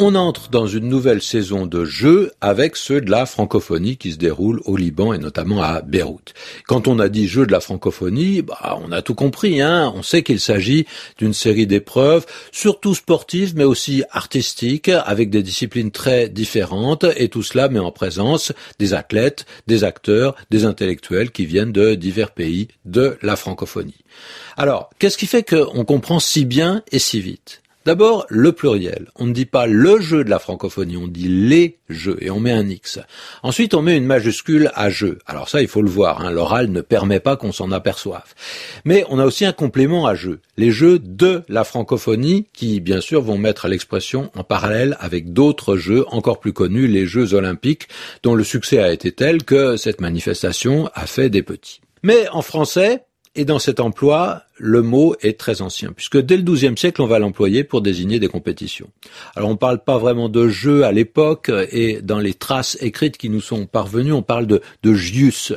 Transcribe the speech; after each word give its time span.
On 0.00 0.14
entre 0.14 0.48
dans 0.48 0.68
une 0.68 0.88
nouvelle 0.88 1.20
saison 1.20 1.66
de 1.66 1.84
jeux 1.84 2.30
avec 2.40 2.76
ceux 2.76 3.00
de 3.00 3.10
la 3.10 3.26
francophonie 3.26 3.96
qui 3.96 4.12
se 4.12 4.16
déroulent 4.16 4.60
au 4.64 4.76
Liban 4.76 5.12
et 5.12 5.18
notamment 5.18 5.60
à 5.60 5.82
Beyrouth. 5.82 6.34
Quand 6.68 6.86
on 6.86 7.00
a 7.00 7.08
dit 7.08 7.26
jeux 7.26 7.46
de 7.46 7.50
la 7.50 7.58
francophonie, 7.58 8.42
bah, 8.42 8.78
on 8.80 8.92
a 8.92 9.02
tout 9.02 9.16
compris. 9.16 9.60
Hein 9.60 9.92
on 9.96 10.04
sait 10.04 10.22
qu'il 10.22 10.38
s'agit 10.38 10.86
d'une 11.18 11.34
série 11.34 11.66
d'épreuves, 11.66 12.26
surtout 12.52 12.94
sportives, 12.94 13.56
mais 13.56 13.64
aussi 13.64 14.04
artistiques, 14.12 14.88
avec 14.88 15.30
des 15.30 15.42
disciplines 15.42 15.90
très 15.90 16.28
différentes, 16.28 17.04
et 17.16 17.28
tout 17.28 17.42
cela 17.42 17.68
met 17.68 17.80
en 17.80 17.90
présence 17.90 18.52
des 18.78 18.94
athlètes, 18.94 19.46
des 19.66 19.82
acteurs, 19.82 20.36
des 20.50 20.64
intellectuels 20.64 21.32
qui 21.32 21.44
viennent 21.44 21.72
de 21.72 21.96
divers 21.96 22.30
pays 22.30 22.68
de 22.84 23.18
la 23.20 23.34
francophonie. 23.34 24.04
Alors, 24.56 24.90
qu'est-ce 25.00 25.18
qui 25.18 25.26
fait 25.26 25.42
qu'on 25.42 25.84
comprend 25.84 26.20
si 26.20 26.44
bien 26.44 26.84
et 26.92 27.00
si 27.00 27.20
vite? 27.20 27.62
D'abord, 27.88 28.26
le 28.28 28.52
pluriel. 28.52 29.08
On 29.16 29.24
ne 29.24 29.32
dit 29.32 29.46
pas 29.46 29.66
le 29.66 29.98
jeu 29.98 30.22
de 30.22 30.28
la 30.28 30.38
francophonie, 30.38 30.98
on 30.98 31.08
dit 31.08 31.26
les 31.26 31.78
jeux 31.88 32.18
et 32.20 32.30
on 32.30 32.38
met 32.38 32.52
un 32.52 32.68
X. 32.68 33.00
Ensuite, 33.42 33.72
on 33.72 33.80
met 33.80 33.96
une 33.96 34.04
majuscule 34.04 34.70
à 34.74 34.90
jeu. 34.90 35.20
Alors 35.24 35.48
ça, 35.48 35.62
il 35.62 35.68
faut 35.68 35.80
le 35.80 35.88
voir, 35.88 36.20
hein, 36.20 36.30
l'oral 36.30 36.70
ne 36.70 36.82
permet 36.82 37.18
pas 37.18 37.38
qu'on 37.38 37.50
s'en 37.50 37.72
aperçoive. 37.72 38.34
Mais 38.84 39.06
on 39.08 39.18
a 39.18 39.24
aussi 39.24 39.46
un 39.46 39.54
complément 39.54 40.06
à 40.06 40.14
jeu. 40.14 40.40
Les 40.58 40.70
jeux 40.70 40.98
de 40.98 41.44
la 41.48 41.64
francophonie 41.64 42.48
qui, 42.52 42.80
bien 42.80 43.00
sûr, 43.00 43.22
vont 43.22 43.38
mettre 43.38 43.68
l'expression 43.68 44.30
en 44.36 44.44
parallèle 44.44 44.98
avec 45.00 45.32
d'autres 45.32 45.78
jeux 45.78 46.04
encore 46.08 46.40
plus 46.40 46.52
connus, 46.52 46.88
les 46.88 47.06
Jeux 47.06 47.32
olympiques, 47.32 47.88
dont 48.22 48.34
le 48.34 48.44
succès 48.44 48.80
a 48.80 48.92
été 48.92 49.12
tel 49.12 49.44
que 49.44 49.78
cette 49.78 50.02
manifestation 50.02 50.90
a 50.92 51.06
fait 51.06 51.30
des 51.30 51.42
petits. 51.42 51.80
Mais 52.02 52.28
en 52.28 52.42
français, 52.42 53.06
et 53.34 53.44
dans 53.44 53.58
cet 53.58 53.80
emploi, 53.80 54.42
le 54.56 54.82
mot 54.82 55.14
est 55.20 55.38
très 55.38 55.62
ancien, 55.62 55.92
puisque 55.92 56.18
dès 56.18 56.36
le 56.36 56.42
XIIe 56.42 56.76
siècle, 56.76 57.02
on 57.02 57.06
va 57.06 57.18
l'employer 57.18 57.64
pour 57.64 57.80
désigner 57.80 58.18
des 58.18 58.28
compétitions. 58.28 58.90
Alors 59.36 59.48
on 59.48 59.52
ne 59.52 59.58
parle 59.58 59.82
pas 59.82 59.98
vraiment 59.98 60.28
de 60.28 60.48
jeu 60.48 60.84
à 60.84 60.92
l'époque, 60.92 61.50
et 61.70 62.00
dans 62.02 62.18
les 62.18 62.34
traces 62.34 62.76
écrites 62.80 63.16
qui 63.16 63.30
nous 63.30 63.40
sont 63.40 63.66
parvenues, 63.66 64.12
on 64.12 64.22
parle 64.22 64.46
de, 64.46 64.60
de 64.82 64.94
jius. 64.94 65.52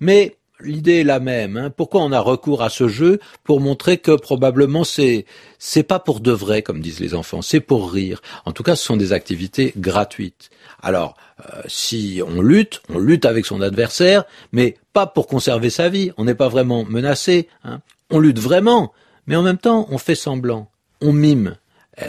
Mais 0.00 0.36
l'idée 0.64 1.00
est 1.00 1.04
la 1.04 1.20
même. 1.20 1.56
Hein. 1.56 1.70
Pourquoi 1.70 2.02
on 2.02 2.12
a 2.12 2.20
recours 2.20 2.62
à 2.62 2.70
ce 2.70 2.88
jeu 2.88 3.20
Pour 3.44 3.60
montrer 3.60 3.98
que 3.98 4.12
probablement 4.12 4.84
c'est 4.84 5.26
c'est 5.58 5.82
pas 5.82 5.98
pour 5.98 6.20
de 6.20 6.32
vrai, 6.32 6.62
comme 6.62 6.80
disent 6.80 7.00
les 7.00 7.14
enfants, 7.14 7.42
c'est 7.42 7.60
pour 7.60 7.92
rire. 7.92 8.20
En 8.44 8.52
tout 8.52 8.62
cas, 8.62 8.76
ce 8.76 8.84
sont 8.84 8.96
des 8.96 9.12
activités 9.12 9.72
gratuites. 9.76 10.50
Alors, 10.82 11.16
euh, 11.40 11.62
si 11.66 12.20
on 12.26 12.40
lutte, 12.40 12.82
on 12.88 12.98
lutte 12.98 13.24
avec 13.24 13.46
son 13.46 13.60
adversaire, 13.60 14.24
mais 14.52 14.76
pas 14.92 15.06
pour 15.06 15.26
conserver 15.26 15.70
sa 15.70 15.88
vie. 15.88 16.12
On 16.16 16.24
n'est 16.24 16.34
pas 16.34 16.48
vraiment 16.48 16.84
menacé. 16.84 17.48
Hein. 17.64 17.80
On 18.10 18.18
lutte 18.18 18.38
vraiment, 18.38 18.92
mais 19.26 19.36
en 19.36 19.42
même 19.42 19.58
temps, 19.58 19.86
on 19.90 19.98
fait 19.98 20.14
semblant, 20.14 20.70
on 21.00 21.12
mime. 21.12 21.56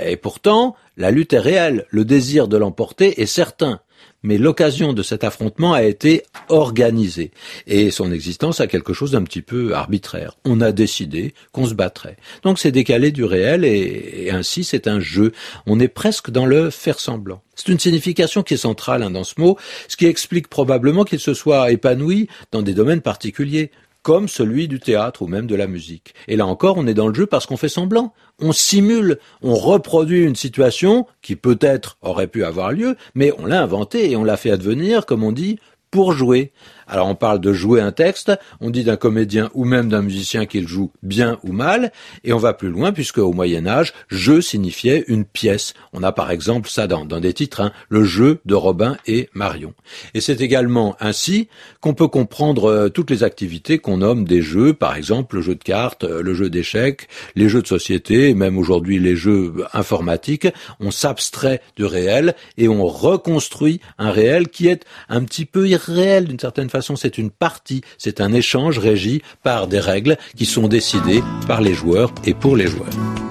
Et 0.05 0.17
pourtant, 0.17 0.75
la 0.97 1.11
lutte 1.11 1.33
est 1.33 1.39
réelle. 1.39 1.85
Le 1.89 2.05
désir 2.05 2.47
de 2.47 2.57
l'emporter 2.57 3.21
est 3.21 3.25
certain 3.25 3.81
mais 4.23 4.37
l'occasion 4.37 4.93
de 4.93 5.03
cet 5.03 5.23
affrontement 5.23 5.73
a 5.73 5.83
été 5.83 6.23
organisée 6.49 7.31
et 7.67 7.91
son 7.91 8.11
existence 8.11 8.61
a 8.61 8.67
quelque 8.67 8.93
chose 8.93 9.11
d'un 9.11 9.23
petit 9.23 9.41
peu 9.41 9.75
arbitraire. 9.75 10.37
On 10.45 10.61
a 10.61 10.71
décidé 10.71 11.33
qu'on 11.51 11.65
se 11.65 11.73
battrait. 11.73 12.17
Donc 12.43 12.59
c'est 12.59 12.71
décalé 12.71 13.11
du 13.11 13.23
réel 13.23 13.65
et, 13.65 14.29
ainsi 14.31 14.63
c'est 14.63 14.87
un 14.87 14.99
jeu. 14.99 15.33
On 15.67 15.79
est 15.79 15.87
presque 15.87 16.31
dans 16.31 16.45
le 16.45 16.69
faire 16.69 16.99
semblant. 16.99 17.41
C'est 17.55 17.71
une 17.71 17.79
signification 17.79 18.41
qui 18.41 18.55
est 18.55 18.57
centrale 18.57 19.03
hein, 19.03 19.11
dans 19.11 19.23
ce 19.23 19.35
mot, 19.37 19.57
ce 19.87 19.97
qui 19.97 20.05
explique 20.05 20.47
probablement 20.47 21.03
qu'il 21.03 21.19
se 21.19 21.33
soit 21.33 21.71
épanoui 21.71 22.27
dans 22.51 22.61
des 22.61 22.73
domaines 22.73 23.01
particuliers, 23.01 23.71
comme 24.03 24.27
celui 24.27 24.67
du 24.67 24.79
théâtre 24.79 25.23
ou 25.23 25.27
même 25.27 25.47
de 25.47 25.55
la 25.55 25.65
musique. 25.65 26.13
Et 26.27 26.35
là 26.35 26.45
encore, 26.45 26.77
on 26.77 26.85
est 26.85 26.93
dans 26.93 27.07
le 27.07 27.13
jeu 27.13 27.25
parce 27.25 27.45
qu'on 27.45 27.57
fait 27.57 27.69
semblant. 27.69 28.13
On 28.39 28.51
simule, 28.51 29.17
on 29.41 29.55
reproduit 29.55 30.23
une 30.23 30.35
situation 30.35 31.07
qui 31.21 31.35
peut-être 31.35 31.97
aurait 32.01 32.27
pu 32.27 32.43
avoir 32.43 32.71
lieu, 32.71 32.95
mais 33.15 33.31
on 33.39 33.45
l'a 33.45 33.61
inventée 33.61 34.11
et 34.11 34.15
on 34.15 34.23
l'a 34.23 34.37
fait 34.37 34.51
advenir, 34.51 35.05
comme 35.05 35.23
on 35.23 35.31
dit, 35.31 35.57
pour 35.89 36.11
jouer. 36.11 36.51
Alors 36.93 37.07
on 37.07 37.15
parle 37.15 37.41
de 37.41 37.53
jouer 37.53 37.81
un 37.81 37.91
texte, 37.91 38.31
on 38.61 38.69
dit 38.69 38.83
d'un 38.83 38.97
comédien 38.97 39.49
ou 39.55 39.65
même 39.65 39.89
d'un 39.89 40.03
musicien 40.03 40.45
qu'il 40.45 40.67
joue 40.67 40.91
bien 41.01 41.39
ou 41.41 41.51
mal, 41.51 41.91
et 42.23 42.33
on 42.33 42.37
va 42.37 42.53
plus 42.53 42.69
loin 42.69 42.91
puisque 42.91 43.17
au 43.17 43.33
Moyen 43.33 43.65
Âge, 43.65 43.93
jeu 44.09 44.41
signifiait 44.41 45.03
une 45.07 45.25
pièce. 45.25 45.73
On 45.91 46.03
a 46.03 46.11
par 46.11 46.29
exemple 46.29 46.69
ça 46.69 46.85
dans, 46.85 47.03
dans 47.03 47.19
des 47.19 47.33
titres, 47.33 47.61
hein, 47.61 47.71
le 47.89 48.03
jeu 48.03 48.41
de 48.45 48.53
Robin 48.53 48.95
et 49.07 49.27
Marion. 49.33 49.73
Et 50.13 50.21
c'est 50.21 50.39
également 50.39 50.95
ainsi 50.99 51.47
qu'on 51.81 51.95
peut 51.95 52.07
comprendre 52.07 52.65
euh, 52.65 52.89
toutes 52.89 53.09
les 53.09 53.23
activités 53.23 53.79
qu'on 53.79 53.97
nomme 53.97 54.25
des 54.25 54.43
jeux, 54.43 54.75
par 54.75 54.95
exemple 54.95 55.37
le 55.37 55.41
jeu 55.41 55.55
de 55.55 55.63
cartes, 55.63 56.03
euh, 56.03 56.21
le 56.21 56.35
jeu 56.35 56.51
d'échecs, 56.51 57.07
les 57.35 57.49
jeux 57.49 57.63
de 57.63 57.67
société, 57.67 58.35
même 58.35 58.59
aujourd'hui 58.59 58.99
les 58.99 59.15
jeux 59.15 59.65
informatiques. 59.73 60.47
On 60.79 60.91
s'abstrait 60.91 61.59
du 61.75 61.85
réel 61.85 62.35
et 62.59 62.67
on 62.67 62.85
reconstruit 62.85 63.81
un 63.97 64.11
réel 64.11 64.49
qui 64.49 64.67
est 64.67 64.85
un 65.09 65.23
petit 65.23 65.45
peu 65.45 65.67
irréel 65.67 66.27
d'une 66.27 66.37
certaine 66.37 66.69
c'est 66.95 67.17
une 67.17 67.31
partie, 67.31 67.81
c'est 67.97 68.21
un 68.21 68.33
échange 68.33 68.77
régi 68.77 69.21
par 69.41 69.67
des 69.67 69.79
règles 69.79 70.17
qui 70.35 70.45
sont 70.45 70.67
décidées 70.67 71.23
par 71.47 71.61
les 71.61 71.73
joueurs 71.73 72.13
et 72.25 72.33
pour 72.33 72.55
les 72.55 72.67
joueurs. 72.67 73.22